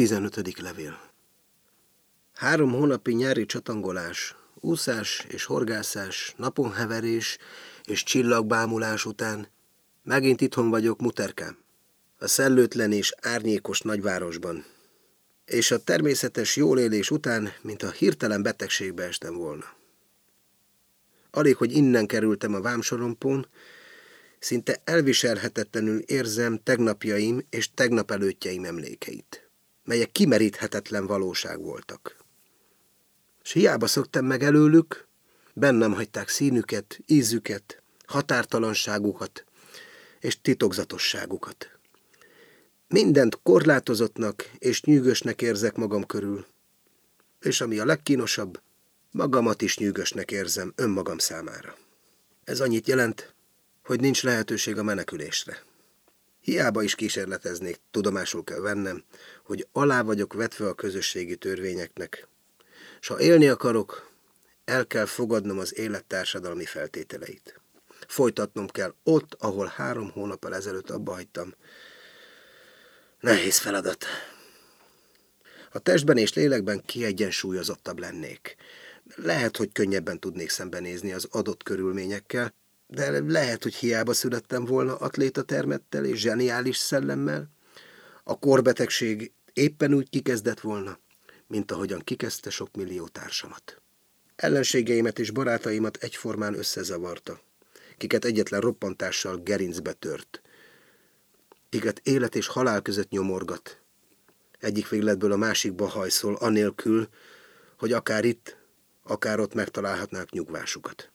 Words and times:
15. 0.00 0.60
levél. 0.60 1.00
Három 2.34 2.72
hónapi 2.72 3.12
nyári 3.12 3.46
csatangolás, 3.46 4.36
úszás 4.54 5.26
és 5.28 5.44
horgászás, 5.44 6.34
naponheverés 6.36 7.38
és 7.84 8.02
csillagbámulás 8.02 9.04
után 9.04 9.48
megint 10.02 10.40
itthon 10.40 10.70
vagyok 10.70 11.00
Muterkám, 11.00 11.58
a 12.18 12.26
szellőtlen 12.26 12.92
és 12.92 13.14
árnyékos 13.20 13.80
nagyvárosban, 13.80 14.64
és 15.44 15.70
a 15.70 15.84
természetes 15.84 16.56
jólélés 16.56 17.10
után, 17.10 17.52
mint 17.62 17.82
a 17.82 17.90
hirtelen 17.90 18.42
betegségbe 18.42 19.02
estem 19.02 19.34
volna. 19.34 19.64
Alig, 21.30 21.56
hogy 21.56 21.72
innen 21.72 22.06
kerültem 22.06 22.54
a 22.54 22.60
vámsorompón, 22.60 23.46
szinte 24.38 24.80
elviselhetetlenül 24.84 25.98
érzem 25.98 26.60
tegnapjaim 26.62 27.46
és 27.50 27.70
tegnap 27.74 28.10
előttjeim 28.10 28.64
emlékeit 28.64 29.49
melyek 29.90 30.12
kimeríthetetlen 30.12 31.06
valóság 31.06 31.60
voltak. 31.60 32.16
S 33.42 33.52
hiába 33.52 33.86
szoktam 33.86 34.24
meg 34.24 34.42
előlük, 34.42 35.08
bennem 35.54 35.92
hagyták 35.92 36.28
színüket, 36.28 37.00
ízüket, 37.06 37.82
határtalanságukat 38.06 39.44
és 40.20 40.40
titokzatosságukat. 40.40 41.70
Mindent 42.88 43.38
korlátozottnak 43.42 44.50
és 44.58 44.82
nyűgösnek 44.82 45.42
érzek 45.42 45.76
magam 45.76 46.06
körül, 46.06 46.46
és 47.40 47.60
ami 47.60 47.78
a 47.78 47.84
legkínosabb, 47.84 48.60
magamat 49.10 49.62
is 49.62 49.78
nyűgösnek 49.78 50.30
érzem 50.30 50.72
önmagam 50.76 51.18
számára. 51.18 51.76
Ez 52.44 52.60
annyit 52.60 52.88
jelent, 52.88 53.34
hogy 53.84 54.00
nincs 54.00 54.22
lehetőség 54.22 54.78
a 54.78 54.82
menekülésre. 54.82 55.69
Hiába 56.40 56.82
is 56.82 56.94
kísérleteznék, 56.94 57.80
tudomásul 57.90 58.44
kell 58.44 58.60
vennem, 58.60 59.04
hogy 59.44 59.66
alá 59.72 60.02
vagyok 60.02 60.32
vetve 60.32 60.68
a 60.68 60.74
közösségi 60.74 61.36
törvényeknek, 61.36 62.28
és 63.00 63.06
ha 63.06 63.20
élni 63.20 63.48
akarok, 63.48 64.10
el 64.64 64.86
kell 64.86 65.04
fogadnom 65.04 65.58
az 65.58 65.78
élet 65.78 66.04
társadalmi 66.04 66.64
feltételeit. 66.64 67.60
Folytatnom 68.06 68.66
kell 68.66 68.94
ott, 69.02 69.36
ahol 69.38 69.72
három 69.76 70.10
hónappal 70.10 70.54
ezelőtt 70.54 70.90
abba 70.90 71.12
hagytam. 71.12 71.54
Nehéz 73.20 73.58
feladat. 73.58 74.04
A 75.72 75.78
testben 75.78 76.16
és 76.16 76.32
lélekben 76.32 76.82
kiegyensúlyozottabb 76.86 77.98
lennék. 77.98 78.56
Lehet, 79.16 79.56
hogy 79.56 79.72
könnyebben 79.72 80.20
tudnék 80.20 80.50
szembenézni 80.50 81.12
az 81.12 81.28
adott 81.30 81.62
körülményekkel, 81.62 82.54
de 82.90 83.20
lehet, 83.20 83.62
hogy 83.62 83.74
hiába 83.74 84.12
születtem 84.12 84.64
volna 84.64 84.96
atléta 84.96 85.42
termettel 85.42 86.04
és 86.04 86.20
zseniális 86.20 86.76
szellemmel. 86.76 87.50
A 88.24 88.38
korbetegség 88.38 89.32
éppen 89.52 89.94
úgy 89.94 90.08
kikezdett 90.08 90.60
volna, 90.60 90.98
mint 91.46 91.72
ahogyan 91.72 92.00
kikezdte 92.00 92.50
sok 92.50 92.76
millió 92.76 93.08
társamat. 93.08 93.82
Ellenségeimet 94.36 95.18
és 95.18 95.30
barátaimat 95.30 95.96
egyformán 95.96 96.54
összezavarta, 96.54 97.40
kiket 97.96 98.24
egyetlen 98.24 98.60
roppantással 98.60 99.36
gerincbe 99.36 99.92
tört, 99.92 100.42
kiket 101.68 102.00
élet 102.04 102.34
és 102.34 102.46
halál 102.46 102.82
között 102.82 103.10
nyomorgat. 103.10 103.80
Egyik 104.58 104.88
végletből 104.88 105.32
a 105.32 105.36
másikba 105.36 105.88
hajszol, 105.88 106.34
anélkül, 106.34 107.08
hogy 107.78 107.92
akár 107.92 108.24
itt, 108.24 108.56
akár 109.02 109.40
ott 109.40 109.54
megtalálhatnák 109.54 110.30
nyugvásukat. 110.30 111.10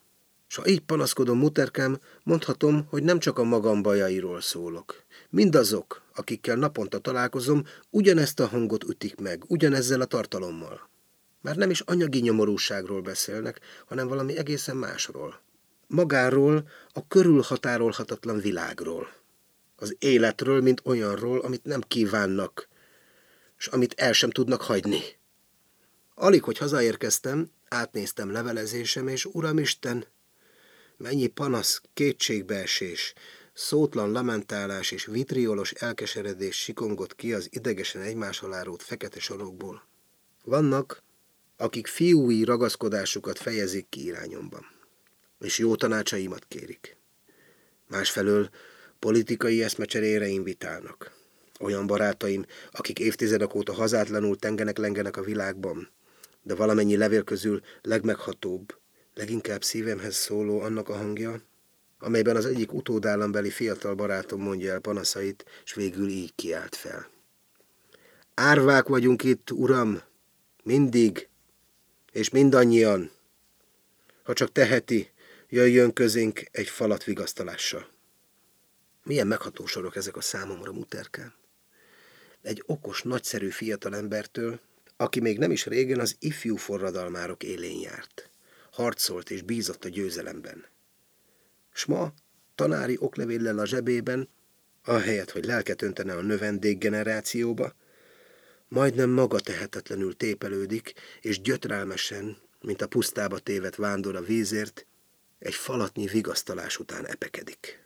S 0.47 0.55
ha 0.55 0.67
így 0.67 0.81
panaszkodom, 0.81 1.37
muterkám, 1.37 1.99
mondhatom, 2.23 2.85
hogy 2.89 3.03
nem 3.03 3.19
csak 3.19 3.37
a 3.39 3.43
magam 3.43 3.81
bajairól 3.81 4.41
szólok. 4.41 5.03
Mindazok, 5.29 6.01
akikkel 6.15 6.55
naponta 6.55 6.99
találkozom, 6.99 7.63
ugyanezt 7.89 8.39
a 8.39 8.47
hangot 8.47 8.83
ütik 8.83 9.19
meg, 9.19 9.43
ugyanezzel 9.47 10.01
a 10.01 10.05
tartalommal. 10.05 10.89
Már 11.41 11.55
nem 11.55 11.69
is 11.69 11.79
anyagi 11.79 12.19
nyomorúságról 12.19 13.01
beszélnek, 13.01 13.59
hanem 13.85 14.07
valami 14.07 14.37
egészen 14.37 14.77
másról. 14.77 15.41
Magáról, 15.87 16.69
a 16.93 17.07
körülhatárolhatatlan 17.07 18.39
világról. 18.39 19.07
Az 19.75 19.95
életről, 19.99 20.61
mint 20.61 20.81
olyanról, 20.83 21.39
amit 21.39 21.63
nem 21.63 21.81
kívánnak, 21.81 22.67
és 23.57 23.67
amit 23.67 23.93
el 23.97 24.13
sem 24.13 24.29
tudnak 24.29 24.61
hagyni. 24.61 24.99
Alig, 26.15 26.43
hogy 26.43 26.57
hazaérkeztem, 26.57 27.51
átnéztem 27.69 28.31
levelezésem, 28.31 29.07
és 29.07 29.25
Uramisten, 29.25 30.05
Mennyi 30.97 31.27
panasz, 31.27 31.81
kétségbeesés, 31.93 33.13
szótlan 33.53 34.11
lamentálás 34.11 34.91
és 34.91 35.05
vitriolos 35.05 35.71
elkeseredés 35.71 36.55
sikongott 36.55 37.15
ki 37.15 37.33
az 37.33 37.47
idegesen 37.51 38.01
egymás 38.01 38.41
alá 38.41 38.63
rót 38.63 38.83
fekete 38.83 39.19
sorokból. 39.19 39.87
Vannak, 40.43 41.03
akik 41.57 41.87
fiúi 41.87 42.43
ragaszkodásukat 42.43 43.37
fejezik 43.37 43.89
ki 43.89 44.03
irányomban, 44.03 44.65
és 45.39 45.57
jó 45.57 45.75
tanácsaimat 45.75 46.45
kérik. 46.47 46.97
Másfelől 47.87 48.49
politikai 48.99 49.63
eszmecserére 49.63 50.27
invitálnak. 50.27 51.11
Olyan 51.59 51.87
barátaim, 51.87 52.45
akik 52.71 52.99
évtizedek 52.99 53.55
óta 53.55 53.73
hazátlanul 53.73 54.35
tengenek-lengenek 54.35 55.17
a 55.17 55.23
világban, 55.23 55.89
de 56.41 56.55
valamennyi 56.55 56.97
levél 56.97 57.23
közül 57.23 57.61
legmeghatóbb, 57.81 58.75
leginkább 59.15 59.63
szívemhez 59.63 60.15
szóló 60.15 60.59
annak 60.59 60.89
a 60.89 60.95
hangja, 60.95 61.41
amelyben 61.99 62.35
az 62.35 62.45
egyik 62.45 62.73
utódállambeli 62.73 63.49
fiatal 63.49 63.95
barátom 63.95 64.41
mondja 64.41 64.71
el 64.71 64.79
panaszait, 64.79 65.45
és 65.63 65.73
végül 65.73 66.09
így 66.09 66.35
kiált 66.35 66.75
fel. 66.75 67.09
Árvák 68.33 68.87
vagyunk 68.87 69.23
itt, 69.23 69.51
uram, 69.51 70.01
mindig, 70.63 71.27
és 72.11 72.29
mindannyian. 72.29 73.11
Ha 74.23 74.33
csak 74.33 74.51
teheti, 74.51 75.11
jöjjön 75.49 75.93
közénk 75.93 76.43
egy 76.51 76.67
falat 76.67 77.03
vigasztalással. 77.03 77.87
Milyen 79.03 79.27
megható 79.27 79.65
sorok 79.65 79.95
ezek 79.95 80.15
a 80.15 80.21
számomra, 80.21 80.71
muterkán. 80.71 81.33
Egy 82.41 82.63
okos, 82.65 83.01
nagyszerű 83.01 83.49
fiatal 83.49 83.95
embertől, 83.95 84.59
aki 84.97 85.19
még 85.19 85.37
nem 85.37 85.51
is 85.51 85.65
régen 85.65 85.99
az 85.99 86.15
ifjú 86.19 86.55
forradalmárok 86.55 87.43
élén 87.43 87.79
járt 87.81 88.29
harcolt 88.75 89.29
és 89.29 89.41
bízott 89.41 89.85
a 89.85 89.89
győzelemben. 89.89 90.65
S 91.73 91.85
ma, 91.85 92.13
tanári 92.55 92.97
oklevéllel 92.99 93.59
a 93.59 93.65
zsebében, 93.65 94.29
ahelyett, 94.83 95.31
hogy 95.31 95.45
lelket 95.45 95.81
öntene 95.81 96.13
a 96.13 96.21
növendék 96.21 96.77
generációba, 96.77 97.75
majdnem 98.67 99.09
maga 99.09 99.39
tehetetlenül 99.39 100.17
tépelődik, 100.17 100.93
és 101.21 101.41
gyötrelmesen, 101.41 102.37
mint 102.61 102.81
a 102.81 102.87
pusztába 102.87 103.39
tévet 103.39 103.75
vándor 103.75 104.15
a 104.15 104.21
vízért, 104.21 104.85
egy 105.39 105.53
falatnyi 105.53 106.07
vigasztalás 106.07 106.79
után 106.79 107.05
epekedik. 107.05 107.84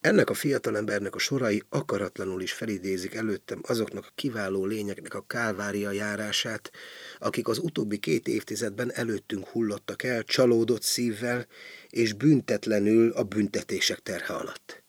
Ennek 0.00 0.30
a 0.30 0.34
fiatalembernek 0.34 1.14
a 1.14 1.18
sorai 1.18 1.62
akaratlanul 1.68 2.42
is 2.42 2.52
felidézik 2.52 3.14
előttem 3.14 3.60
azoknak 3.62 4.04
a 4.04 4.12
kiváló 4.14 4.64
lényeknek 4.64 5.14
a 5.14 5.24
kálvária 5.26 5.90
járását, 5.90 6.70
akik 7.18 7.48
az 7.48 7.58
utóbbi 7.58 7.98
két 7.98 8.28
évtizedben 8.28 8.92
előttünk 8.92 9.46
hullottak 9.46 10.02
el 10.02 10.22
csalódott 10.22 10.82
szívvel 10.82 11.46
és 11.88 12.12
büntetlenül 12.12 13.10
a 13.10 13.22
büntetések 13.22 13.98
terhe 13.98 14.34
alatt. 14.34 14.82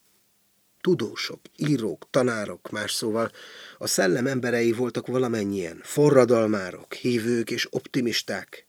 Tudósok, 0.81 1.39
írók, 1.55 2.07
tanárok, 2.09 2.69
más 2.69 2.93
szóval 2.93 3.31
a 3.77 3.87
szellem 3.87 4.27
emberei 4.27 4.71
voltak 4.71 5.07
valamennyien, 5.07 5.79
forradalmárok, 5.83 6.93
hívők 6.93 7.51
és 7.51 7.67
optimisták, 7.69 8.65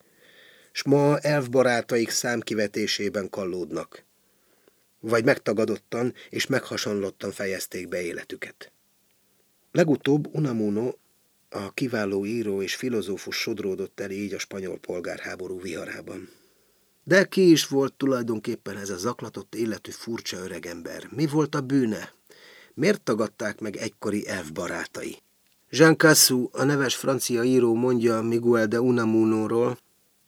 s 0.72 0.82
ma 0.82 1.18
elfbarátaik 1.18 2.10
számkivetésében 2.10 3.30
kallódnak– 3.30 4.02
vagy 5.00 5.24
megtagadottan 5.24 6.14
és 6.30 6.46
meghasonlottan 6.46 7.30
fejezték 7.30 7.88
be 7.88 8.02
életüket. 8.02 8.72
Legutóbb 9.72 10.34
Unamuno, 10.34 10.92
a 11.48 11.72
kiváló 11.72 12.26
író 12.26 12.62
és 12.62 12.74
filozófus 12.74 13.36
sodródott 13.36 14.00
el 14.00 14.10
így 14.10 14.34
a 14.34 14.38
spanyol 14.38 14.78
polgárháború 14.78 15.60
viharában. 15.60 16.28
De 17.04 17.24
ki 17.24 17.50
is 17.50 17.66
volt 17.66 17.94
tulajdonképpen 17.94 18.76
ez 18.76 18.90
a 18.90 18.96
zaklatott 18.96 19.54
életű 19.54 19.90
furcsa 19.90 20.36
öregember? 20.36 21.08
Mi 21.10 21.26
volt 21.26 21.54
a 21.54 21.60
bűne? 21.60 22.12
Miért 22.74 23.02
tagadták 23.02 23.60
meg 23.60 23.76
egykori 23.76 24.28
elfbarátai? 24.28 25.22
Jean 25.70 25.96
Cassou, 25.96 26.48
a 26.52 26.64
neves 26.64 26.96
francia 26.96 27.42
író 27.42 27.74
mondja 27.74 28.22
Miguel 28.22 28.66
de 28.66 28.80
Unamuno-ról, 28.80 29.78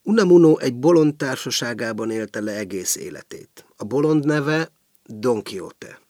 Unamuno 0.04 0.58
egy 0.58 0.74
bolond 0.74 1.16
társaságában 1.16 2.10
élte 2.10 2.40
le 2.40 2.56
egész 2.56 2.96
életét. 2.96 3.66
A 3.76 3.84
bolond 3.84 4.24
neve 4.24 4.72
Don 5.04 5.42
Quixote. 5.42 6.00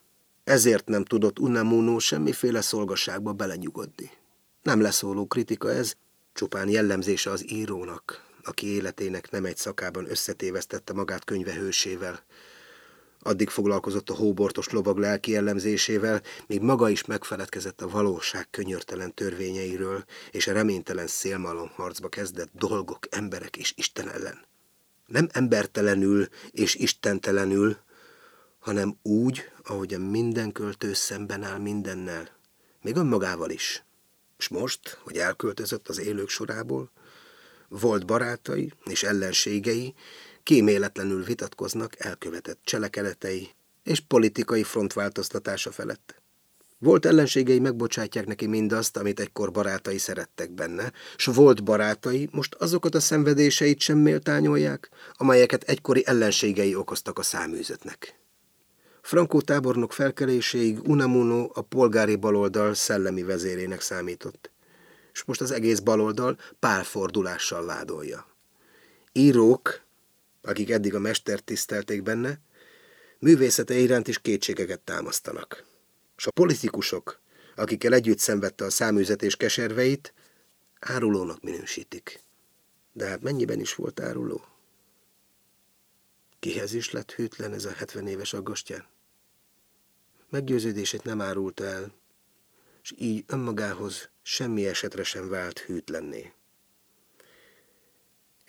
Ezért 0.45 0.89
nem 0.89 1.05
tudott 1.05 1.39
Unamuno 1.39 1.99
semmiféle 1.99 2.61
szolgasságba 2.61 3.33
belenyugodni. 3.33 4.11
Nem 4.63 4.81
leszóló 4.81 5.27
kritika 5.27 5.71
ez, 5.71 5.95
csupán 6.33 6.69
jellemzése 6.69 7.31
az 7.31 7.53
írónak, 7.53 8.27
aki 8.45 8.67
életének 8.67 9.31
nem 9.31 9.45
egy 9.45 9.57
szakában 9.57 10.11
összetévesztette 10.11 10.93
magát 10.93 11.25
könyve 11.25 11.53
hősével. 11.55 12.25
Addig 13.23 13.49
foglalkozott 13.49 14.11
a 14.11 14.15
hóbortos 14.15 14.69
lovag 14.69 14.99
lelki 14.99 15.37
ellenzésével, 15.37 16.23
míg 16.47 16.61
maga 16.61 16.89
is 16.89 17.05
megfeledkezett 17.05 17.81
a 17.81 17.89
valóság 17.89 18.51
könyörtelen 18.51 19.15
törvényeiről, 19.15 20.05
és 20.31 20.47
a 20.47 20.53
reménytelen 20.53 21.07
szélmalom 21.07 21.71
harcba 21.75 22.09
kezdett 22.09 22.51
dolgok, 22.53 23.07
emberek 23.11 23.57
és 23.57 23.73
Isten 23.77 24.09
ellen. 24.09 24.45
Nem 25.07 25.29
embertelenül 25.33 26.29
és 26.51 26.75
istentelenül, 26.75 27.77
hanem 28.59 28.99
úgy, 29.03 29.51
ahogy 29.65 29.95
a 29.95 29.99
minden 29.99 30.53
költő 30.53 30.93
szemben 30.93 31.43
áll 31.43 31.59
mindennel, 31.59 32.29
még 32.83 32.97
önmagával 32.97 33.51
is. 33.51 33.85
És 34.39 34.49
most, 34.49 34.99
hogy 35.03 35.17
elköltözött 35.17 35.89
az 35.89 36.01
élők 36.01 36.29
sorából, 36.29 36.91
volt 37.69 38.07
barátai 38.07 38.73
és 38.85 39.03
ellenségei, 39.03 39.95
kíméletlenül 40.43 41.25
vitatkoznak 41.25 42.05
elkövetett 42.05 42.61
cselekedetei 42.65 43.51
és 43.83 44.01
politikai 44.01 44.63
frontváltoztatása 44.63 45.73
felett. 45.73 46.23
Volt 46.79 47.07
ellenségei 47.07 47.59
megbocsátják 47.59 48.27
neki 48.27 48.47
mindazt, 48.47 48.97
amit 48.97 49.21
egykor 49.21 49.51
barátai 49.51 49.99
szerettek 49.99 50.51
benne, 50.51 50.93
s 51.17 51.25
volt 51.25 51.65
barátai 51.65 52.29
most 52.33 52.55
azokat 52.55 52.95
a 52.95 53.01
szenvedéseit 53.01 53.81
sem 53.81 53.99
méltányolják, 53.99 54.89
amelyeket 55.13 55.63
egykori 55.63 56.07
ellenségei 56.07 56.75
okoztak 56.75 57.19
a 57.19 57.23
száműzötnek. 57.23 58.21
Frankó 59.03 59.41
tábornok 59.41 59.93
felkeléséig 59.93 60.89
Unamuno 60.89 61.49
a 61.53 61.61
polgári 61.61 62.17
baloldal 62.17 62.75
szellemi 62.75 63.23
vezérének 63.23 63.81
számított, 63.81 64.51
és 65.13 65.25
most 65.25 65.41
az 65.41 65.51
egész 65.51 65.79
baloldal 65.79 66.39
pálfordulással 66.59 67.67
vádolja. 67.67 68.27
Írók, 69.13 69.81
akik 70.43 70.71
eddig 70.71 70.95
a 70.95 70.99
mestert 70.99 71.45
tisztelték 71.45 72.03
benne, 72.03 72.41
művészete 73.19 73.75
iránt 73.75 74.09
is 74.09 74.19
kétségeket 74.19 74.81
támasztanak. 74.81 75.65
És 76.17 76.27
a 76.27 76.31
politikusok, 76.31 77.21
akikkel 77.55 77.93
együtt 77.93 78.19
szenvedte 78.19 78.65
a 78.65 78.71
száműzetés 78.71 79.37
keserveit, 79.37 80.15
árulónak 80.81 81.43
minősítik. 81.43 82.21
De 82.93 83.07
hát 83.07 83.23
mennyiben 83.23 83.61
is 83.61 83.75
volt 83.75 84.01
áruló? 84.01 84.45
Kihez 86.39 86.73
is 86.73 86.91
lett 86.91 87.13
hűtlen 87.13 87.53
ez 87.53 87.65
a 87.65 87.73
70 87.73 88.07
éves 88.07 88.33
aggastyán? 88.33 88.87
Meggyőződését 90.31 91.05
nem 91.05 91.21
árulta 91.21 91.65
el, 91.65 91.95
és 92.83 92.95
így 92.99 93.25
önmagához 93.27 94.11
semmi 94.23 94.67
esetre 94.67 95.03
sem 95.03 95.29
vált 95.29 95.59
hűtlenné 95.59 96.33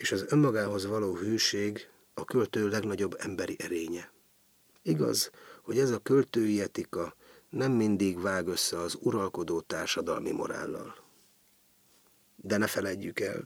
és 0.04 0.12
az 0.12 0.26
önmagához 0.28 0.86
való 0.86 1.16
hűség 1.16 1.88
a 2.14 2.26
költő 2.26 2.68
legnagyobb 2.68 3.16
emberi 3.20 3.56
erénye. 3.60 4.12
Igaz, 4.82 5.32
hogy 5.62 5.80
ez 5.80 5.90
a 5.90 5.98
költői 5.98 6.62
etika 6.62 7.16
nem 7.50 7.72
mindig 7.72 8.22
vág 8.22 8.48
össze 8.48 8.80
az 8.80 8.98
uralkodó 9.02 9.62
társadalmi 9.62 10.32
morállal. 10.32 10.96
De 12.36 12.58
ne 12.58 12.68
feledjük 12.68 13.20
el, 13.20 13.46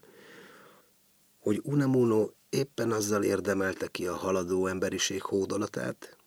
hogy 1.40 1.60
Unamuno 1.64 2.30
éppen 2.50 2.92
azzal 2.92 3.24
érdemelte 3.24 3.88
ki 3.88 4.08
a 4.08 4.16
haladó 4.16 4.68
emberiség 4.68 5.22
hódolatát, 5.22 6.18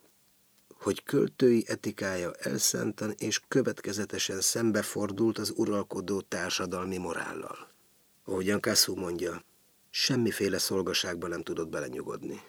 hogy 0.74 1.02
költői 1.02 1.64
etikája 1.66 2.32
elszenten 2.32 3.14
és 3.18 3.40
következetesen 3.48 4.40
szembefordult 4.40 5.38
az 5.38 5.52
uralkodó 5.56 6.20
társadalmi 6.20 6.96
morállal. 6.96 7.68
Ahogyan 8.24 8.60
Kasszú 8.60 8.94
mondja, 8.94 9.48
Semmiféle 9.90 10.58
szolgaságba 10.58 11.28
nem 11.28 11.42
tudott 11.42 11.69
belenyugodni. 11.69 12.42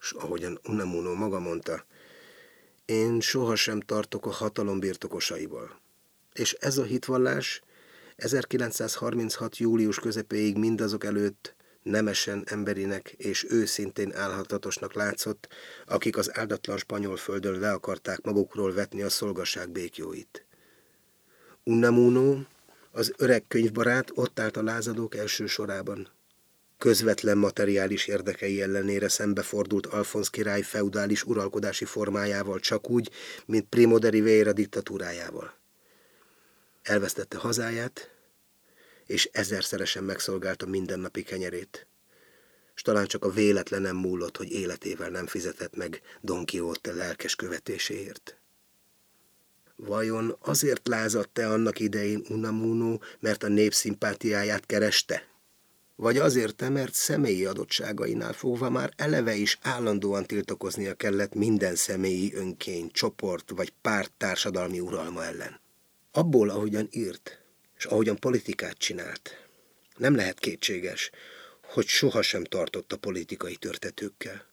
És 0.00 0.12
ahogyan 0.12 0.60
Unamuno 0.68 1.14
maga 1.14 1.38
mondta, 1.38 1.84
én 2.84 3.20
sohasem 3.20 3.80
tartok 3.80 4.26
a 4.26 4.30
hatalom 4.30 4.80
birtokosaival. 4.80 5.80
És 6.32 6.52
ez 6.52 6.78
a 6.78 6.82
hitvallás 6.82 7.62
1936. 8.16 9.56
július 9.56 9.98
közepéig 9.98 10.56
mindazok 10.56 11.04
előtt 11.04 11.54
nemesen 11.82 12.42
emberinek 12.46 13.14
és 13.16 13.46
őszintén 13.48 14.14
állhatatosnak 14.14 14.94
látszott, 14.94 15.48
akik 15.86 16.16
az 16.16 16.38
áldatlan 16.38 16.78
spanyol 16.78 17.16
földön 17.16 17.58
le 17.58 17.72
akarták 17.72 18.22
magukról 18.22 18.72
vetni 18.72 19.02
a 19.02 19.10
szolgaság 19.10 19.70
békjóit. 19.70 20.46
Unamuno 21.64 22.38
az 22.92 23.12
öreg 23.16 23.44
könyvbarát 23.48 24.10
ott 24.14 24.40
állt 24.40 24.56
a 24.56 24.62
lázadók 24.62 25.14
első 25.16 25.46
sorában. 25.46 26.08
Közvetlen 26.78 27.38
materiális 27.38 28.06
érdekei 28.06 28.62
ellenére 28.62 29.08
szembefordult 29.08 29.86
Alfonz 29.86 30.28
király 30.28 30.62
feudális 30.62 31.24
uralkodási 31.24 31.84
formájával 31.84 32.58
csak 32.58 32.90
úgy, 32.90 33.10
mint 33.46 33.68
Primo 33.68 33.98
de 33.98 34.08
Rivera 34.08 34.52
diktatúrájával. 34.52 35.54
Elvesztette 36.82 37.38
hazáját, 37.38 38.10
és 39.06 39.28
ezerszeresen 39.32 40.04
megszolgálta 40.04 40.66
mindennapi 40.66 41.22
kenyerét. 41.22 41.86
S 42.74 42.82
talán 42.82 43.06
csak 43.06 43.24
a 43.24 43.30
véletlenem 43.30 43.96
múlott, 43.96 44.36
hogy 44.36 44.52
életével 44.52 45.10
nem 45.10 45.26
fizetett 45.26 45.76
meg 45.76 46.00
Don 46.20 46.46
Quixote 46.46 46.92
lelkes 46.92 47.36
követéséért. 47.36 48.41
Vajon 49.86 50.36
azért 50.40 50.88
lázadt-e 50.88 51.48
annak 51.48 51.80
idején 51.80 52.24
Unamuno, 52.28 52.98
mert 53.20 53.42
a 53.42 53.48
nép 53.48 53.74
szimpátiáját 53.74 54.66
kereste? 54.66 55.28
Vagy 55.96 56.18
azért 56.18 56.68
mert 56.68 56.94
személyi 56.94 57.44
adottságainál 57.44 58.32
fogva 58.32 58.70
már 58.70 58.92
eleve 58.96 59.34
is 59.34 59.58
állandóan 59.62 60.26
tiltakoznia 60.26 60.94
kellett 60.94 61.34
minden 61.34 61.74
személyi 61.74 62.34
önkény, 62.34 62.90
csoport 62.90 63.50
vagy 63.50 63.72
párt 63.80 64.12
társadalmi 64.16 64.80
uralma 64.80 65.24
ellen? 65.24 65.60
Abból, 66.12 66.50
ahogyan 66.50 66.88
írt, 66.90 67.38
és 67.76 67.84
ahogyan 67.84 68.16
politikát 68.16 68.78
csinált, 68.78 69.46
nem 69.96 70.14
lehet 70.14 70.38
kétséges, 70.38 71.10
hogy 71.62 71.86
sohasem 71.86 72.44
tartott 72.44 72.92
a 72.92 72.96
politikai 72.96 73.56
törtetőkkel. 73.56 74.51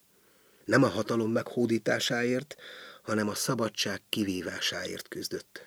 Nem 0.70 0.84
a 0.84 0.88
hatalom 0.88 1.32
meghódításáért, 1.32 2.56
hanem 3.02 3.30
a 3.30 3.34
szabadság 3.34 4.02
kivívásáért 4.10 5.08
küzdött. 5.08 5.66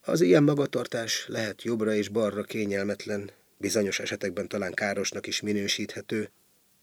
Az 0.00 0.20
ilyen 0.20 0.42
magatartás 0.42 1.26
lehet 1.28 1.62
jobbra 1.62 1.94
és 1.94 2.08
balra 2.08 2.42
kényelmetlen, 2.42 3.30
bizonyos 3.56 3.98
esetekben 3.98 4.48
talán 4.48 4.74
károsnak 4.74 5.26
is 5.26 5.40
minősíthető, 5.40 6.30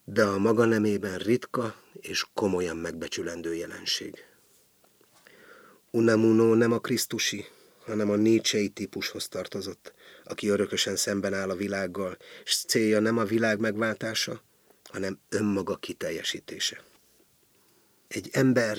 de 0.05 0.23
a 0.23 0.37
maga 0.37 0.65
nemében 0.65 1.17
ritka 1.17 1.75
és 1.93 2.25
komolyan 2.33 2.77
megbecsülendő 2.77 3.55
jelenség. 3.55 4.25
Unamuno 5.91 6.53
nem 6.53 6.71
a 6.71 6.79
Krisztusi, 6.79 7.45
hanem 7.79 8.09
a 8.09 8.15
Nietzsei 8.15 8.69
típushoz 8.69 9.27
tartozott, 9.27 9.93
aki 10.23 10.47
örökösen 10.47 10.95
szemben 10.95 11.33
áll 11.33 11.49
a 11.49 11.55
világgal, 11.55 12.17
és 12.43 12.57
célja 12.67 12.99
nem 12.99 13.17
a 13.17 13.23
világ 13.23 13.59
megváltása, 13.59 14.41
hanem 14.83 15.19
önmaga 15.29 15.75
kiteljesítése. 15.75 16.83
Egy 18.07 18.29
ember 18.31 18.77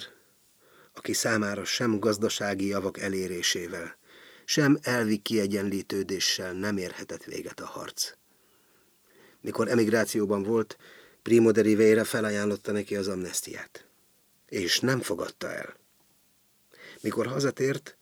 aki 0.96 1.12
számára 1.12 1.64
sem 1.64 1.98
gazdasági 1.98 2.66
javak 2.66 2.98
elérésével, 2.98 3.96
sem 4.44 4.78
elvi 4.82 5.16
kiegyenlítődéssel 5.16 6.52
nem 6.52 6.76
érhetett 6.76 7.24
véget 7.24 7.60
a 7.60 7.66
harc. 7.66 8.12
Mikor 9.40 9.68
emigrációban 9.68 10.42
volt, 10.42 10.76
Primo 11.22 11.50
de 11.50 11.60
Rivera 11.60 12.04
felajánlotta 12.04 12.72
neki 12.72 12.96
az 12.96 13.08
amnestiát. 13.08 13.86
És 14.48 14.80
nem 14.80 15.00
fogadta 15.00 15.52
el. 15.52 15.76
Mikor 17.00 17.26
hazatért, 17.26 17.96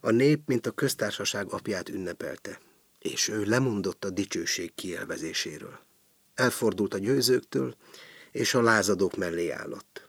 a 0.00 0.10
nép, 0.10 0.42
mint 0.46 0.66
a 0.66 0.70
köztársaság 0.70 1.52
apját 1.52 1.88
ünnepelte, 1.88 2.60
és 2.98 3.28
ő 3.28 3.44
lemondott 3.44 4.04
a 4.04 4.10
dicsőség 4.10 4.74
kielvezéséről. 4.74 5.78
Elfordult 6.34 6.94
a 6.94 6.98
győzőktől, 6.98 7.76
és 8.32 8.54
a 8.54 8.62
lázadók 8.62 9.16
mellé 9.16 9.50
állott. 9.50 10.07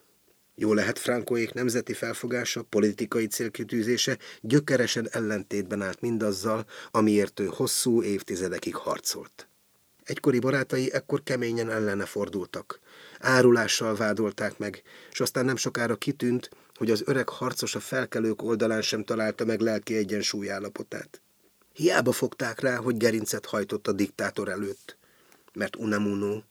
Jó 0.62 0.74
lehet 0.74 1.00
Frankóék 1.00 1.54
nemzeti 1.54 1.94
felfogása, 1.94 2.64
politikai 2.64 3.28
célkitűzése 3.28 4.18
gyökeresen 4.42 5.08
ellentétben 5.12 5.82
állt 5.82 6.02
mindazzal, 6.02 6.66
amiért 6.92 7.40
ő 7.40 7.46
hosszú 7.46 8.04
évtizedekig 8.04 8.76
harcolt. 8.76 9.48
Egykori 10.04 10.40
barátai 10.40 10.94
ekkor 10.94 11.24
keményen 11.24 11.70
ellene 11.70 12.06
fordultak. 12.06 12.80
Árulással 13.20 13.96
vádolták 13.96 14.58
meg, 14.58 14.82
és 15.12 15.20
aztán 15.20 15.46
nem 15.46 15.56
sokára 15.56 15.96
kitűnt, 15.96 16.50
hogy 16.76 16.92
az 16.92 17.04
öreg 17.06 17.30
harcos 17.30 17.76
a 17.76 17.80
felkelők 17.80 18.42
oldalán 18.42 18.82
sem 18.82 19.04
találta 19.04 19.46
meg 19.46 19.60
lelki 19.60 19.96
egyensúlyállapotát. 19.96 21.22
Hiába 21.74 22.12
fogták 22.12 22.60
rá, 22.60 22.76
hogy 22.76 22.98
gerincet 22.98 23.46
hajtott 23.46 23.88
a 23.88 23.92
diktátor 23.92 24.50
előtt, 24.50 24.98
mert 25.54 25.76
Unamuno, 25.76 26.42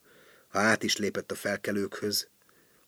ha 0.48 0.58
át 0.58 0.82
is 0.82 0.96
lépett 0.96 1.30
a 1.30 1.34
felkelőkhöz, 1.34 2.28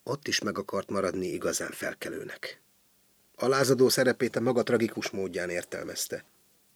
ott 0.02 0.28
is 0.28 0.40
meg 0.40 0.58
akart 0.58 0.90
maradni 0.90 1.26
igazán 1.26 1.70
felkelőnek. 1.70 2.60
A 3.34 3.48
lázadó 3.48 3.88
szerepét 3.88 4.36
a 4.36 4.40
maga 4.40 4.62
tragikus 4.62 5.10
módján 5.10 5.50
értelmezte, 5.50 6.24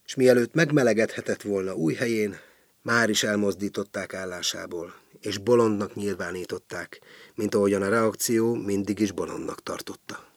és 0.05 0.15
mielőtt 0.15 0.53
megmelegedhetett 0.53 1.41
volna 1.41 1.75
új 1.75 1.93
helyén, 1.93 2.37
már 2.81 3.09
is 3.09 3.23
elmozdították 3.23 4.13
állásából, 4.13 4.95
és 5.19 5.37
bolondnak 5.37 5.95
nyilvánították, 5.95 7.01
mint 7.35 7.55
ahogyan 7.55 7.81
a 7.81 7.89
reakció 7.89 8.53
mindig 8.53 8.99
is 8.99 9.11
bolondnak 9.11 9.63
tartotta. 9.63 10.33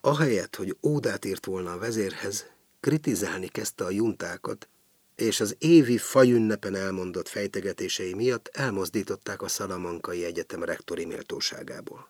Ahelyett, 0.00 0.56
hogy 0.56 0.76
ódát 0.82 1.24
írt 1.24 1.46
volna 1.46 1.72
a 1.72 1.78
vezérhez, 1.78 2.46
kritizálni 2.80 3.48
kezdte 3.48 3.84
a 3.84 3.90
juntákat, 3.90 4.68
és 5.16 5.40
az 5.40 5.56
évi 5.58 5.98
fajünnepen 5.98 6.74
elmondott 6.74 7.28
fejtegetései 7.28 8.14
miatt 8.14 8.48
elmozdították 8.48 9.42
a 9.42 9.48
Szalamankai 9.48 10.24
Egyetem 10.24 10.62
rektori 10.62 11.04
méltóságából. 11.04 12.08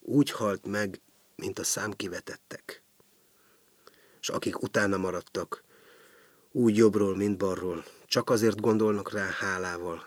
Úgy 0.00 0.30
halt 0.30 0.66
meg, 0.66 1.00
mint 1.36 1.58
a 1.58 1.64
számkivetettek. 1.64 2.82
És 4.20 4.28
akik 4.28 4.62
utána 4.62 4.96
maradtak, 4.96 5.62
úgy 6.52 6.76
jobbról, 6.76 7.16
mint 7.16 7.36
balról, 7.36 7.84
csak 8.06 8.30
azért 8.30 8.60
gondolnak 8.60 9.12
rá 9.12 9.28
hálával, 9.30 10.06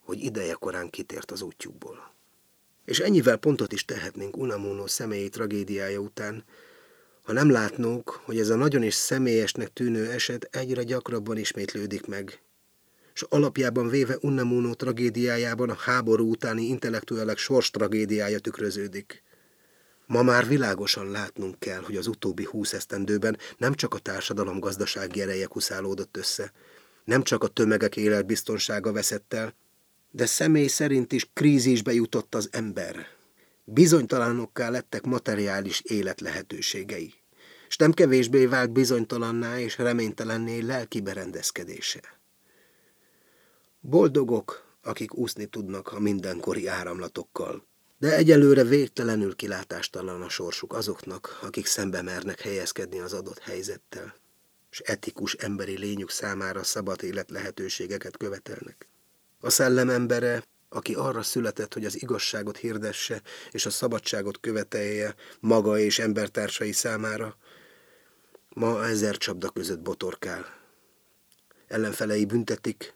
hogy 0.00 0.22
ideje 0.22 0.52
korán 0.52 0.90
kitért 0.90 1.30
az 1.30 1.42
útjukból. 1.42 2.14
És 2.84 2.98
ennyivel 2.98 3.36
pontot 3.36 3.72
is 3.72 3.84
tehetnénk 3.84 4.36
Unamuno 4.36 4.86
személyi 4.86 5.28
tragédiája 5.28 5.98
után, 5.98 6.44
ha 7.26 7.32
nem 7.32 7.50
látnók, 7.50 8.20
hogy 8.24 8.38
ez 8.38 8.48
a 8.48 8.56
nagyon 8.56 8.82
is 8.82 8.94
személyesnek 8.94 9.72
tűnő 9.72 10.10
eset 10.10 10.48
egyre 10.50 10.82
gyakrabban 10.82 11.36
ismétlődik 11.36 12.06
meg, 12.06 12.40
és 13.14 13.22
alapjában 13.28 13.88
véve 13.88 14.18
Unamuno 14.20 14.74
tragédiájában 14.74 15.70
a 15.70 15.74
háború 15.74 16.30
utáni 16.30 16.62
intellektuálek 16.62 17.38
sors 17.38 17.70
tragédiája 17.70 18.38
tükröződik. 18.38 19.22
Ma 20.06 20.22
már 20.22 20.46
világosan 20.46 21.10
látnunk 21.10 21.58
kell, 21.58 21.80
hogy 21.80 21.96
az 21.96 22.06
utóbbi 22.06 22.44
húsz 22.44 22.72
esztendőben 22.72 23.38
nem 23.56 23.74
csak 23.74 23.94
a 23.94 23.98
társadalom 23.98 24.58
gazdasági 24.58 25.20
ereje 25.20 25.46
kuszálódott 25.46 26.16
össze, 26.16 26.52
nem 27.04 27.22
csak 27.22 27.42
a 27.42 27.48
tömegek 27.48 27.96
életbiztonsága 27.96 28.92
veszett 28.92 29.34
el, 29.34 29.54
de 30.10 30.26
személy 30.26 30.66
szerint 30.66 31.12
is 31.12 31.30
krízisbe 31.32 31.92
jutott 31.92 32.34
az 32.34 32.48
ember. 32.52 33.15
Bizonytalanokká 33.68 34.70
lettek 34.70 35.04
materiális 35.04 35.80
élet 35.80 36.20
lehetőségei, 36.20 37.14
és 37.68 37.76
nem 37.76 37.92
kevésbé 37.92 38.46
vált 38.46 38.70
bizonytalanná 38.70 39.58
és 39.58 39.78
reménytelenné 39.78 40.58
lelki 40.58 41.00
berendezkedése. 41.00 42.00
Boldogok, 43.80 44.76
akik 44.82 45.14
úszni 45.14 45.46
tudnak 45.46 45.92
a 45.92 46.00
mindenkori 46.00 46.66
áramlatokkal, 46.66 47.66
de 47.98 48.16
egyelőre 48.16 48.64
végtelenül 48.64 49.36
kilátástalan 49.36 50.22
a 50.22 50.28
sorsuk 50.28 50.72
azoknak, 50.72 51.38
akik 51.42 51.66
szembe 51.66 52.02
mernek 52.02 52.40
helyezkedni 52.40 52.98
az 52.98 53.12
adott 53.12 53.38
helyzettel, 53.38 54.14
és 54.70 54.80
etikus 54.80 55.34
emberi 55.34 55.78
lényük 55.78 56.10
számára 56.10 56.62
szabad 56.62 57.02
élet 57.02 57.30
lehetőségeket 57.30 58.16
követelnek. 58.16 58.88
A 59.40 59.50
szellem 59.50 59.88
embere, 59.88 60.42
aki 60.68 60.94
arra 60.94 61.22
született, 61.22 61.74
hogy 61.74 61.84
az 61.84 62.02
igazságot 62.02 62.56
hirdesse 62.56 63.22
és 63.50 63.66
a 63.66 63.70
szabadságot 63.70 64.40
követelje 64.40 65.14
maga 65.40 65.78
és 65.78 65.98
embertársai 65.98 66.72
számára, 66.72 67.36
ma 68.48 68.84
ezer 68.84 69.16
csapda 69.16 69.48
között 69.48 69.80
botorkál. 69.80 70.46
Ellenfelei 71.66 72.24
büntetik, 72.24 72.94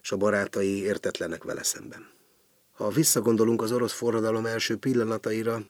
s 0.00 0.12
a 0.12 0.16
barátai 0.16 0.82
értetlenek 0.82 1.44
vele 1.44 1.62
szemben. 1.62 2.10
Ha 2.72 2.88
visszagondolunk 2.88 3.62
az 3.62 3.72
orosz 3.72 3.92
forradalom 3.92 4.46
első 4.46 4.76
pillanataira, 4.76 5.62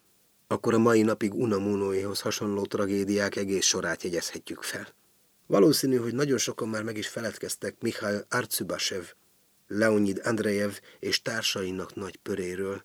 akkor 0.46 0.74
a 0.74 0.78
mai 0.78 1.02
napig 1.02 1.34
Unamunóihoz 1.34 2.20
hasonló 2.20 2.66
tragédiák 2.66 3.36
egész 3.36 3.64
sorát 3.64 4.02
jegyezhetjük 4.02 4.62
fel. 4.62 4.88
Valószínű, 5.46 5.96
hogy 5.96 6.14
nagyon 6.14 6.38
sokan 6.38 6.68
már 6.68 6.82
meg 6.82 6.96
is 6.96 7.08
feledkeztek 7.08 7.74
Mikhail 7.80 8.26
Artsubasev, 8.28 9.04
Leonid 9.72 10.20
Andrejev 10.24 10.72
és 10.98 11.22
társainak 11.22 11.94
nagy 11.94 12.16
pöréről, 12.16 12.84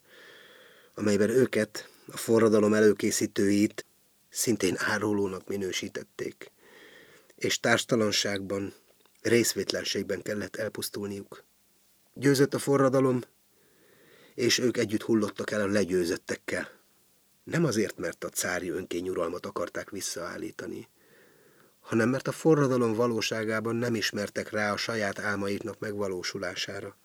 amelyben 0.93 1.29
őket, 1.29 1.89
a 2.07 2.17
forradalom 2.17 2.73
előkészítőit 2.73 3.85
szintén 4.29 4.75
árulónak 4.77 5.47
minősítették, 5.47 6.51
és 7.35 7.59
társtalanságban, 7.59 8.73
részvétlenségben 9.21 10.21
kellett 10.21 10.55
elpusztulniuk. 10.55 11.43
Győzött 12.13 12.53
a 12.53 12.59
forradalom, 12.59 13.21
és 14.35 14.57
ők 14.57 14.77
együtt 14.77 15.03
hullottak 15.03 15.51
el 15.51 15.61
a 15.61 15.67
legyőzöttekkel. 15.67 16.69
Nem 17.43 17.65
azért, 17.65 17.97
mert 17.97 18.23
a 18.23 18.29
cári 18.29 18.69
önkényuralmat 18.69 19.45
akarták 19.45 19.89
visszaállítani, 19.89 20.87
hanem 21.85 22.09
mert 22.09 22.27
a 22.27 22.31
forradalom 22.31 22.93
valóságában 22.93 23.75
nem 23.75 23.95
ismertek 23.95 24.49
rá 24.49 24.71
a 24.71 24.77
saját 24.77 25.19
álmaiknak 25.19 25.79
megvalósulására. 25.79 26.97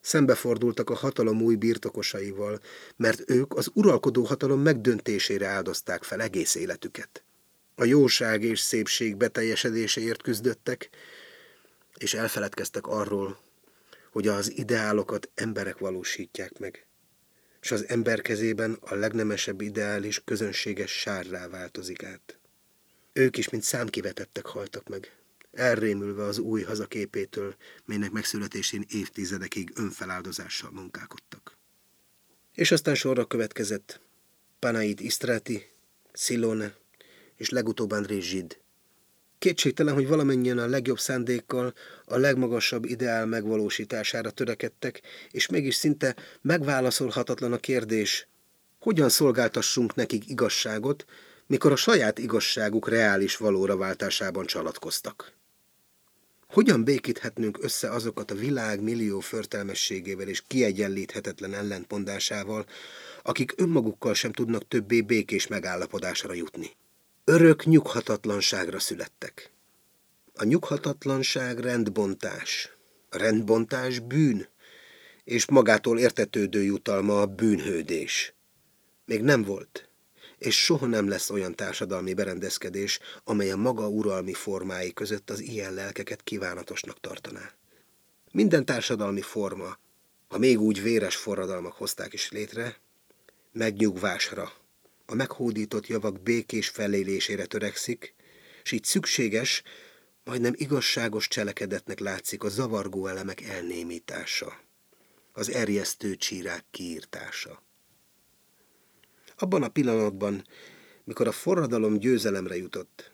Szembefordultak 0.00 0.90
a 0.90 0.94
hatalom 0.94 1.42
új 1.42 1.54
birtokosaival, 1.54 2.60
mert 2.96 3.30
ők 3.30 3.56
az 3.56 3.70
uralkodó 3.72 4.24
hatalom 4.24 4.60
megdöntésére 4.60 5.46
áldozták 5.46 6.02
fel 6.02 6.20
egész 6.20 6.54
életüket. 6.54 7.22
A 7.74 7.84
jóság 7.84 8.42
és 8.42 8.60
szépség 8.60 9.16
beteljesedéséért 9.16 10.22
küzdöttek, 10.22 10.90
és 11.96 12.14
elfeledkeztek 12.14 12.86
arról, 12.86 13.38
hogy 14.10 14.28
az 14.28 14.52
ideálokat 14.56 15.30
emberek 15.34 15.78
valósítják 15.78 16.58
meg, 16.58 16.86
és 17.60 17.70
az 17.70 17.88
ember 17.88 18.20
kezében 18.20 18.78
a 18.80 18.94
legnemesebb 18.94 19.60
ideális 19.60 20.22
közönséges 20.24 20.90
sárrá 20.90 21.48
változik 21.48 22.04
át. 22.04 22.38
Ők 23.16 23.36
is, 23.36 23.48
mint 23.48 23.62
számkivetettek 23.62 24.46
haltak 24.46 24.88
meg, 24.88 25.16
elrémülve 25.52 26.22
az 26.22 26.38
új 26.38 26.62
hazaképétől, 26.62 27.54
melynek 27.84 28.10
megszületésén 28.10 28.84
évtizedekig 28.88 29.72
önfeláldozással 29.74 30.70
munkálkodtak. 30.70 31.56
És 32.54 32.70
aztán 32.70 32.94
sorra 32.94 33.24
következett 33.24 34.00
Panaid 34.58 35.00
Istrati, 35.00 35.66
Szilone 36.12 36.74
és 37.36 37.48
legutóbb 37.48 37.90
André 37.90 38.20
Zsid, 38.20 38.58
Kétségtelen, 39.38 39.94
hogy 39.94 40.06
valamennyien 40.06 40.58
a 40.58 40.66
legjobb 40.66 40.98
szándékkal 40.98 41.74
a 42.04 42.16
legmagasabb 42.16 42.84
ideál 42.84 43.26
megvalósítására 43.26 44.30
törekedtek, 44.30 45.00
és 45.30 45.46
mégis 45.46 45.74
szinte 45.74 46.16
megválaszolhatatlan 46.40 47.52
a 47.52 47.58
kérdés, 47.58 48.28
hogyan 48.78 49.08
szolgáltassunk 49.08 49.94
nekik 49.94 50.28
igazságot, 50.28 51.04
mikor 51.46 51.72
a 51.72 51.76
saját 51.76 52.18
igazságuk 52.18 52.88
reális 52.88 53.36
valóra 53.36 53.76
váltásában 53.76 54.46
csalatkoztak. 54.46 55.32
Hogyan 56.48 56.84
békíthetnünk 56.84 57.58
össze 57.60 57.90
azokat 57.90 58.30
a 58.30 58.34
világ 58.34 58.82
millió 58.82 59.20
förtelmességével 59.20 60.28
és 60.28 60.42
kiegyenlíthetetlen 60.46 61.54
ellentmondásával, 61.54 62.66
akik 63.22 63.54
önmagukkal 63.56 64.14
sem 64.14 64.32
tudnak 64.32 64.68
többé 64.68 65.00
békés 65.00 65.46
megállapodásra 65.46 66.34
jutni? 66.34 66.70
örök 67.28 67.64
nyughatatlanságra 67.64 68.78
születtek. 68.78 69.52
A 70.34 70.44
nyughatatlanság 70.44 71.58
rendbontás, 71.58 72.70
a 73.08 73.18
rendbontás 73.18 73.98
bűn, 73.98 74.48
és 75.24 75.46
magától 75.46 75.98
értetődő 75.98 76.62
jutalma 76.62 77.20
a 77.20 77.26
bűnhődés. 77.26 78.34
Még 79.04 79.22
nem 79.22 79.42
volt, 79.42 79.85
és 80.38 80.64
soha 80.64 80.86
nem 80.86 81.08
lesz 81.08 81.30
olyan 81.30 81.54
társadalmi 81.54 82.14
berendezkedés, 82.14 82.98
amely 83.24 83.50
a 83.50 83.56
maga 83.56 83.88
uralmi 83.88 84.32
formái 84.32 84.92
között 84.92 85.30
az 85.30 85.40
ilyen 85.40 85.74
lelkeket 85.74 86.22
kívánatosnak 86.22 87.00
tartaná. 87.00 87.52
Minden 88.32 88.64
társadalmi 88.64 89.20
forma, 89.20 89.78
ha 90.28 90.38
még 90.38 90.60
úgy 90.60 90.82
véres 90.82 91.16
forradalmak 91.16 91.72
hozták 91.72 92.12
is 92.12 92.30
létre, 92.30 92.80
megnyugvásra, 93.52 94.52
a 95.06 95.14
meghódított 95.14 95.86
javak 95.86 96.22
békés 96.22 96.68
felélésére 96.68 97.46
törekszik, 97.46 98.14
és 98.62 98.72
így 98.72 98.84
szükséges, 98.84 99.62
majdnem 100.24 100.52
igazságos 100.56 101.28
cselekedetnek 101.28 101.98
látszik 101.98 102.44
a 102.44 102.48
zavargó 102.48 103.06
elemek 103.06 103.40
elnémítása, 103.40 104.60
az 105.32 105.50
erjesztő 105.50 106.16
csírák 106.16 106.64
kiírtása. 106.70 107.62
Abban 109.36 109.62
a 109.62 109.68
pillanatban, 109.68 110.44
mikor 111.04 111.26
a 111.26 111.32
forradalom 111.32 111.98
győzelemre 111.98 112.56
jutott, 112.56 113.12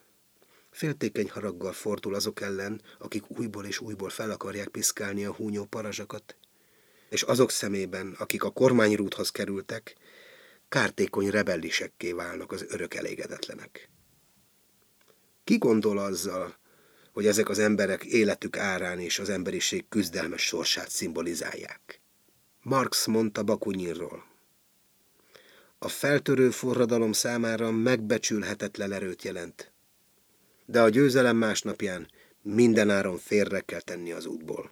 féltékeny 0.71 1.31
haraggal 1.31 1.73
fordul 1.73 2.15
azok 2.15 2.41
ellen, 2.41 2.83
akik 2.99 3.39
újból 3.39 3.65
és 3.65 3.79
újból 3.79 4.09
fel 4.11 4.31
akarják 4.31 4.69
piszkálni 4.69 5.25
a 5.25 5.33
húnyó 5.33 5.65
parazsakat, 5.65 6.37
és 7.09 7.23
azok 7.23 7.51
szemében, 7.51 8.15
akik 8.19 8.45
a 8.45 8.51
kormányrúthoz 8.51 9.31
kerültek, 9.31 9.97
kártékony 10.69 11.31
rebellisekké 11.31 12.13
válnak 12.13 12.53
az 12.53 12.65
örök 12.69 12.95
elégedetlenek. 12.95 13.89
Ki 15.45 15.59
gondol 15.59 15.99
azzal, 15.99 16.57
hogy 17.13 17.27
ezek 17.27 17.49
az 17.49 17.59
emberek 17.59 18.05
életük 18.05 18.57
árán 18.57 18.99
és 18.99 19.19
az 19.19 19.29
emberiség 19.29 19.89
küzdelmes 19.89 20.43
sorsát 20.43 20.91
szimbolizálják? 20.91 22.01
Marx 22.61 23.07
mondta 23.07 23.43
Bakunyinról. 23.43 24.32
A 25.85 25.89
feltörő 25.89 26.51
forradalom 26.51 27.13
számára 27.13 27.71
megbecsülhetetlen 27.71 28.93
erőt 28.93 29.23
jelent, 29.23 29.73
de 30.67 30.83
a 30.83 30.89
győzelem 30.89 31.37
másnapján 31.37 32.09
mindenáron 32.43 33.19
félre 33.19 33.61
kell 33.61 33.81
tenni 33.81 34.13
az 34.13 34.27
útból. 34.27 34.71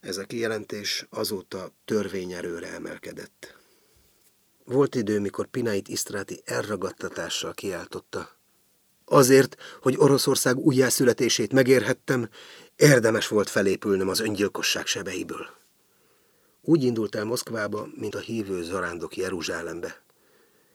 Ez 0.00 0.16
a 0.16 0.24
kijelentés 0.24 1.06
azóta 1.10 1.72
törvényerőre 1.84 2.72
emelkedett. 2.72 3.56
Volt 4.64 4.94
idő, 4.94 5.20
mikor 5.20 5.46
Pinait 5.46 5.88
Isztráti 5.88 6.40
elragadtatással 6.44 7.52
kiáltotta. 7.54 8.30
Azért, 9.04 9.56
hogy 9.80 9.94
Oroszország 9.98 10.56
újjászületését 10.56 11.52
megérhettem, 11.52 12.28
érdemes 12.76 13.28
volt 13.28 13.48
felépülnöm 13.48 14.08
az 14.08 14.20
öngyilkosság 14.20 14.86
sebeiből. 14.86 15.55
Úgy 16.68 16.82
indult 16.82 17.14
el 17.14 17.24
Moszkvába, 17.24 17.88
mint 17.94 18.14
a 18.14 18.18
hívő 18.18 18.62
zarándok 18.62 19.16
Jeruzsálembe, 19.16 20.02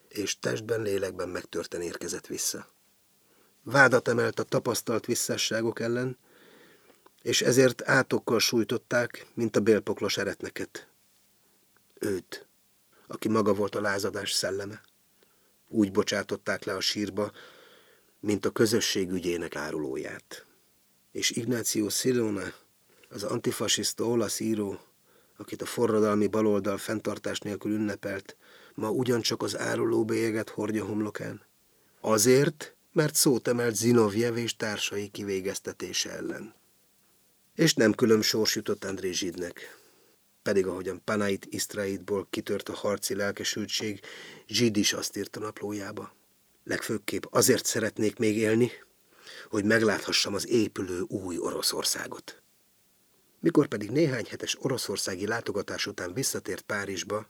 és 0.08 0.40
testben, 0.40 0.82
lélekben 0.82 1.30
megtörten 1.30 1.82
érkezett 1.82 2.28
vissza. 2.28 2.68
Vádat 3.64 4.08
emelt 4.08 4.40
a 4.40 4.44
tapasztalt 4.44 5.06
visszásságok 5.06 5.80
ellen, 5.80 6.18
és 7.22 7.42
ezért 7.42 7.82
átokkal 7.90 8.40
sújtották, 8.40 9.28
mint 9.34 9.56
a 9.56 9.60
bélpoklos 9.60 10.18
eretneket. 10.18 10.88
Őt, 12.00 12.48
aki 13.08 13.28
maga 13.28 13.54
volt 13.54 13.76
a 13.76 13.82
lázadás 13.82 14.32
szelleme. 14.32 14.82
Úgy 15.68 15.92
bocsátották 15.92 16.64
le 16.64 16.74
a 16.74 16.82
sírba, 16.82 17.32
mint 18.20 18.46
a 18.46 18.52
közösség 18.52 19.12
ügyének 19.12 19.56
árulóját. 19.56 20.46
És 21.12 21.30
Ignáció 21.30 21.90
Szilona, 21.90 22.54
az 23.10 23.24
antifasiszta 23.24 24.04
olasz 24.04 24.40
író, 24.40 24.80
akit 25.42 25.62
a 25.62 25.66
forradalmi 25.66 26.28
baloldal 26.28 26.78
fenntartás 26.78 27.40
nélkül 27.40 27.72
ünnepelt, 27.72 28.36
ma 28.74 28.90
ugyancsak 28.90 29.44
az 29.44 29.58
áruló 29.58 30.06
bélyeget 30.06 30.50
hordja 30.50 30.86
homlokán. 30.86 31.42
Azért, 32.02 32.76
mert 32.92 33.16
szót 33.16 33.48
emelt 33.48 33.76
Zinovjev 33.76 34.38
és 34.38 34.56
társai 34.56 35.08
kivégeztetése 35.08 36.12
ellen. 36.12 36.54
És 37.56 37.74
nem 37.74 37.94
külön 37.94 38.22
sors 38.22 38.56
jutott 38.56 38.86
André 38.86 39.12
Zsidnek. 39.12 39.80
Pedig 40.44 40.68
ahogyan 40.68 41.02
Panait 41.04 41.46
Isztraidból 41.50 42.28
kitört 42.30 42.70
a 42.70 42.74
harci 42.74 43.16
lelkesültség, 43.16 44.00
Zsid 44.48 44.78
is 44.78 44.94
azt 44.94 45.18
írta 45.18 45.40
naplójába. 45.40 46.16
Legfőképp 46.64 47.24
azért 47.30 47.66
szeretnék 47.66 48.18
még 48.18 48.38
élni, 48.38 48.72
hogy 49.50 49.64
megláthassam 49.64 50.34
az 50.34 50.48
épülő 50.48 51.02
új 51.08 51.38
Oroszországot. 51.38 52.41
Mikor 53.42 53.68
pedig 53.68 53.90
néhány 53.90 54.26
hetes 54.30 54.58
oroszországi 54.60 55.28
látogatás 55.28 55.88
után 55.88 56.14
visszatért 56.14 56.62
Párizsba, 56.62 57.28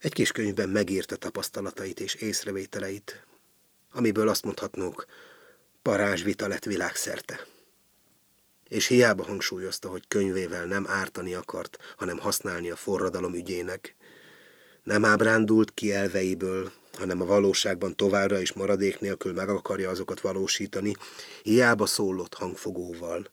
egy 0.00 0.12
kis 0.12 0.32
könyvben 0.32 0.68
megírta 0.68 1.16
tapasztalatait 1.16 2.00
és 2.00 2.14
észrevételeit, 2.14 3.26
amiből 3.92 4.28
azt 4.28 4.44
mondhatnunk, 4.44 5.06
parázsvita 5.82 6.48
lett 6.48 6.64
világszerte. 6.64 7.46
És 8.68 8.86
hiába 8.86 9.24
hangsúlyozta, 9.24 9.88
hogy 9.88 10.08
könyvével 10.08 10.64
nem 10.64 10.86
ártani 10.88 11.34
akart, 11.34 11.78
hanem 11.96 12.18
használni 12.18 12.70
a 12.70 12.76
forradalom 12.76 13.34
ügyének. 13.34 13.94
Nem 14.82 15.04
ábrándult 15.04 15.74
ki 15.74 15.92
elveiből, 15.92 16.72
hanem 16.92 17.20
a 17.20 17.24
valóságban 17.24 17.96
továbbra 17.96 18.40
is 18.40 18.52
maradék 18.52 19.00
nélkül 19.00 19.32
meg 19.32 19.48
akarja 19.48 19.90
azokat 19.90 20.20
valósítani, 20.20 20.94
hiába 21.42 21.86
szólott 21.86 22.34
hangfogóval, 22.34 23.28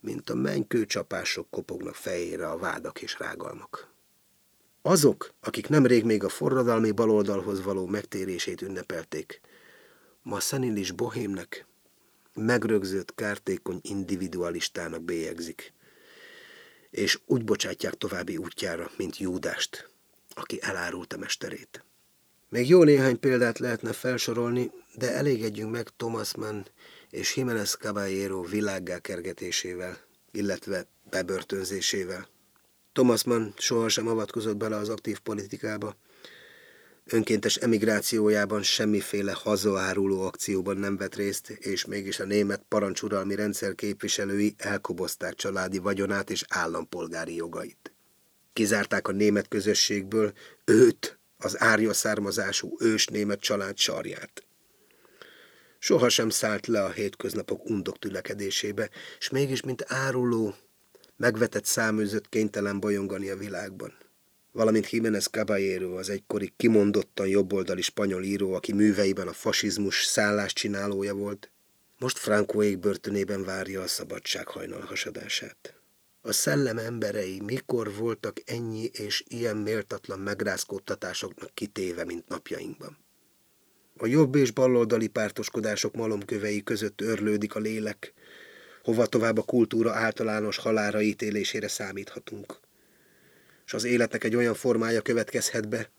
mint 0.00 0.30
a 0.30 0.34
mennykő 0.34 0.86
csapások 0.86 1.50
kopognak 1.50 1.94
fejére 1.94 2.48
a 2.48 2.58
vádak 2.58 3.02
és 3.02 3.18
rágalmak. 3.18 3.92
Azok, 4.82 5.34
akik 5.40 5.68
nemrég 5.68 6.04
még 6.04 6.24
a 6.24 6.28
forradalmi 6.28 6.90
baloldalhoz 6.90 7.62
való 7.62 7.86
megtérését 7.86 8.62
ünnepelték, 8.62 9.40
ma 10.22 10.40
szenilis 10.40 10.92
bohémnek, 10.92 11.66
megrögzött, 12.34 13.14
kártékony 13.14 13.80
individualistának 13.82 15.02
bélyegzik, 15.02 15.72
és 16.90 17.20
úgy 17.26 17.44
bocsátják 17.44 17.94
további 17.94 18.36
útjára, 18.36 18.90
mint 18.96 19.18
Júdást, 19.18 19.90
aki 20.34 20.58
elárulta 20.62 21.16
mesterét. 21.18 21.84
Még 22.48 22.68
jó 22.68 22.82
néhány 22.82 23.20
példát 23.20 23.58
lehetne 23.58 23.92
felsorolni, 23.92 24.70
de 24.94 25.12
elégedjünk 25.12 25.70
meg 25.70 25.88
Thomas 25.96 26.34
Mann 26.34 26.66
és 27.10 27.36
Jimenez 27.36 27.74
Caballero 27.74 28.42
világgá 28.42 28.98
kergetésével, 28.98 29.98
illetve 30.32 30.86
bebörtönzésével. 31.10 32.28
Thomas 32.92 33.24
Mann 33.24 33.54
sohasem 33.56 34.08
avatkozott 34.08 34.56
bele 34.56 34.76
az 34.76 34.88
aktív 34.88 35.18
politikába. 35.18 35.96
Önkéntes 37.04 37.56
emigrációjában 37.56 38.62
semmiféle 38.62 39.32
hazaáruló 39.32 40.20
akcióban 40.20 40.76
nem 40.76 40.96
vett 40.96 41.14
részt, 41.14 41.50
és 41.50 41.84
mégis 41.84 42.20
a 42.20 42.24
német 42.24 42.62
parancsuralmi 42.68 43.34
rendszer 43.34 43.74
képviselői 43.74 44.54
elkobozták 44.56 45.34
családi 45.34 45.78
vagyonát 45.78 46.30
és 46.30 46.44
állampolgári 46.48 47.34
jogait. 47.34 47.92
Kizárták 48.52 49.08
a 49.08 49.12
német 49.12 49.48
közösségből 49.48 50.32
őt, 50.64 51.18
az 51.38 51.60
árja 51.60 51.92
származású 51.92 52.76
ős 52.78 53.06
német 53.06 53.40
család 53.40 53.78
sarját. 53.78 54.47
Sohasem 55.78 56.28
szállt 56.28 56.66
le 56.66 56.84
a 56.84 56.90
hétköznapok 56.90 57.68
undok 57.70 57.98
tülekedésébe, 57.98 58.90
és 59.18 59.30
mégis, 59.30 59.62
mint 59.62 59.84
áruló, 59.86 60.54
megvetett 61.16 61.64
száműzött 61.64 62.28
kénytelen 62.28 62.80
bolyongani 62.80 63.28
a 63.28 63.36
világban. 63.36 63.96
Valamint 64.52 64.90
Jiménez 64.90 65.26
Caballero, 65.26 65.96
az 65.96 66.08
egykori 66.08 66.52
kimondottan 66.56 67.26
jobboldali 67.26 67.82
spanyol 67.82 68.22
író, 68.22 68.52
aki 68.52 68.72
műveiben 68.72 69.28
a 69.28 69.32
fasizmus 69.32 70.04
szállás 70.04 70.52
csinálója 70.52 71.14
volt, 71.14 71.50
most 71.98 72.18
Francoék 72.18 72.78
börtönében 72.78 73.44
várja 73.44 73.80
a 73.80 73.86
szabadság 73.86 74.48
hajnal 74.48 74.80
hasadását. 74.80 75.74
A 76.20 76.32
szellem 76.32 76.78
emberei 76.78 77.40
mikor 77.40 77.94
voltak 77.94 78.36
ennyi 78.44 78.84
és 78.84 79.24
ilyen 79.28 79.56
méltatlan 79.56 80.18
megrázkódtatásoknak 80.18 81.54
kitéve, 81.54 82.04
mint 82.04 82.28
napjainkban? 82.28 82.98
A 84.00 84.06
jobb 84.06 84.34
és 84.34 84.50
baloldali 84.50 85.06
pártoskodások 85.06 85.94
malomkövei 85.94 86.62
között 86.62 87.00
örlődik 87.00 87.54
a 87.54 87.58
lélek, 87.58 88.12
hova 88.82 89.06
tovább 89.06 89.38
a 89.38 89.42
kultúra 89.42 89.92
általános 89.92 90.56
halára 90.56 91.00
ítélésére 91.00 91.68
számíthatunk. 91.68 92.60
És 93.66 93.74
az 93.74 93.84
életnek 93.84 94.24
egy 94.24 94.36
olyan 94.36 94.54
formája 94.54 95.00
következhet 95.00 95.68
be, 95.68 95.90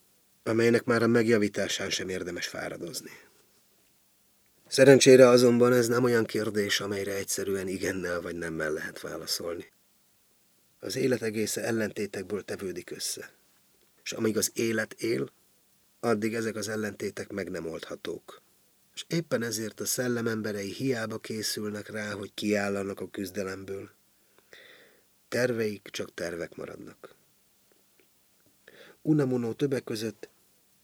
amelynek 0.44 0.84
már 0.84 1.04
a 1.04 1.08
megjavításán 1.08 1.90
sem 1.90 2.10
érdemes 2.10 2.48
fáradozni. 2.48 3.12
Szerencsére 4.68 5.28
azonban 5.28 5.74
ez 5.74 5.88
nem 5.88 6.04
olyan 6.04 6.26
kérdés, 6.26 6.80
amelyre 6.80 7.16
egyszerűen 7.16 7.68
igennel 7.68 8.22
vagy 8.22 8.36
nemmel 8.36 8.72
lehet 8.72 9.02
válaszolni. 9.02 9.72
Az 10.80 10.96
élet 10.96 11.22
egésze 11.22 11.64
ellentétekből 11.64 12.42
tevődik 12.42 12.92
össze. 12.92 13.32
És 14.04 14.12
amíg 14.12 14.38
az 14.38 14.52
élet 14.54 14.94
él, 14.94 15.30
addig 16.00 16.34
ezek 16.34 16.56
az 16.56 16.68
ellentétek 16.68 17.32
meg 17.32 17.50
nem 17.50 17.68
oldhatók 17.68 18.42
és 19.00 19.06
éppen 19.18 19.44
ezért 19.44 19.80
a 19.80 19.86
szellem 19.86 20.28
emberei 20.28 20.72
hiába 20.72 21.20
készülnek 21.20 21.90
rá, 21.90 22.12
hogy 22.12 22.34
kiállanak 22.34 23.00
a 23.00 23.10
küzdelemből. 23.10 23.90
Terveik 25.28 25.88
csak 25.92 26.14
tervek 26.14 26.56
maradnak. 26.56 27.16
Unamuno 29.02 29.54
többek 29.54 29.84
között 29.84 30.30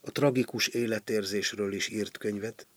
a 0.02 0.12
tragikus 0.12 0.68
életérzésről 0.68 1.74
is 1.74 1.90
írt 1.90 2.18
könyvet, 2.18 2.68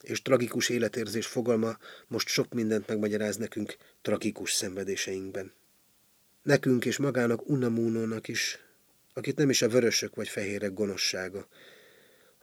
és 0.00 0.22
tragikus 0.22 0.68
életérzés 0.68 1.26
fogalma 1.26 1.78
most 2.06 2.28
sok 2.28 2.52
mindent 2.52 2.86
megmagyaráz 2.86 3.36
nekünk 3.36 3.76
tragikus 4.02 4.52
szenvedéseinkben. 4.52 5.52
Nekünk 6.42 6.84
és 6.84 6.96
magának 6.96 7.48
Unamunónak 7.48 8.28
is, 8.28 8.58
akit 9.14 9.36
nem 9.36 9.50
is 9.50 9.62
a 9.62 9.68
vörösök 9.68 10.14
vagy 10.14 10.28
fehérek 10.28 10.72
gonoszsága, 10.72 11.48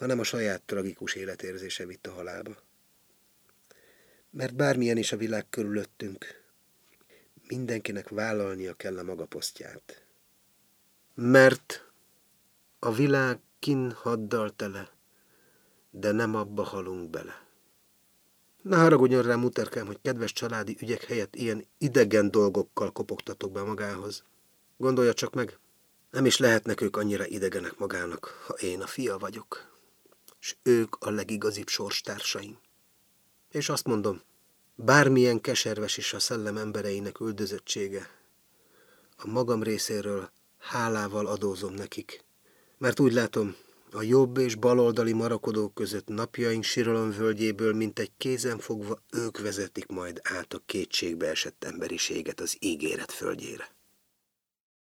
hanem 0.02 0.20
a 0.20 0.24
saját 0.24 0.62
tragikus 0.62 1.14
életérzése 1.14 1.86
vitt 1.86 2.08
a 2.08 2.12
halálba. 2.12 2.56
Mert 4.30 4.56
bármilyen 4.56 4.98
is 4.98 5.12
a 5.12 5.18
világ 5.18 5.50
körülöttünk, 5.50 6.44
mindenkinek 7.48 8.10
vállalnia 8.10 8.74
kell 8.74 8.98
a 8.98 9.04
maga 9.04 9.26
posztját. 9.26 10.06
Mert 11.14 11.92
a 12.80 12.92
világ 12.94 13.40
kin 13.60 13.92
haddal 13.92 14.56
tele, 14.56 14.92
de 15.90 16.12
nem 16.12 16.36
abba 16.36 16.64
halunk 16.64 17.10
bele. 17.10 17.48
Ne 18.62 18.78
haragudjon 18.78 19.24
rám, 19.24 19.40
muterkám, 19.40 19.86
hogy 19.86 20.00
kedves 20.02 20.34
családi 20.34 20.78
ügyek 20.80 21.04
helyett 21.04 21.36
ilyen 21.36 21.66
idegen 21.78 22.32
dolgokkal 22.32 22.92
kopogtatok 22.92 23.52
be 23.52 23.64
magához. 23.64 24.24
Gondolja 24.78 25.14
csak 25.14 25.34
meg, 25.34 25.60
nem 26.12 26.26
is 26.26 26.38
lehetnek 26.38 26.82
ők 26.82 26.98
annyira 26.98 27.26
idegenek 27.26 27.78
magának, 27.78 28.26
ha 28.26 28.54
én 28.54 28.82
a 28.82 28.88
fia 28.88 29.18
vagyok 29.18 29.71
és 30.42 30.56
ők 30.64 30.96
a 31.00 31.10
legigazibb 31.10 31.68
sorstársaim. 31.68 32.58
És 33.50 33.70
azt 33.70 33.86
mondom, 33.86 34.22
bármilyen 34.76 35.42
keserves 35.42 35.98
is 35.98 36.14
a 36.14 36.20
szellem 36.20 36.58
embereinek 36.58 37.20
üldözöttsége, 37.20 38.10
a 39.18 39.28
magam 39.28 39.64
részéről 39.64 40.32
hálával 40.58 41.26
adózom 41.26 41.74
nekik, 41.74 42.24
mert 42.78 43.00
úgy 43.00 43.14
látom, 43.14 43.56
a 43.92 44.02
jobb 44.02 44.38
és 44.38 44.56
baloldali 44.56 45.14
marakodók 45.14 45.74
között 45.74 46.08
napjaink 46.08 46.66
völgyéből, 47.16 47.74
mint 47.74 48.00
egy 48.00 48.12
kézen 48.18 48.60
fogva, 48.60 49.02
ők 49.12 49.40
vezetik 49.40 49.88
majd 49.88 50.20
át 50.24 50.54
a 50.54 50.62
kétségbe 50.66 51.28
esett 51.28 51.64
emberiséget 51.64 52.40
az 52.40 52.56
ígéret 52.60 53.12
földjére. 53.12 53.72